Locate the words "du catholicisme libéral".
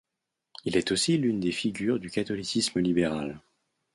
1.99-3.39